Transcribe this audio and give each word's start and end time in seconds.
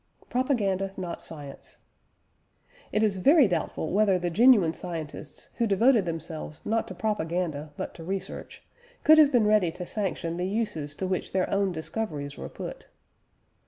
PROPAGANDA 0.31 0.93
NOT 0.97 1.21
SCIENCE. 1.21 1.77
It 2.91 3.03
is 3.03 3.17
very 3.17 3.47
doubtful 3.47 3.91
whether 3.91 4.17
the 4.17 4.31
genuine 4.31 4.73
scientists, 4.73 5.49
who 5.59 5.67
devoted 5.67 6.05
themselves 6.05 6.59
not 6.65 6.87
to 6.87 6.95
propaganda 6.95 7.71
but 7.77 7.93
to 7.93 8.03
research, 8.03 8.63
could 9.03 9.19
have 9.19 9.31
been 9.31 9.45
ready 9.45 9.71
to 9.73 9.85
sanction 9.85 10.37
the 10.37 10.47
uses 10.47 10.95
to 10.95 11.05
which 11.05 11.33
their 11.33 11.47
own 11.51 11.71
discoveries 11.71 12.35
were 12.35 12.49
put. 12.49 12.87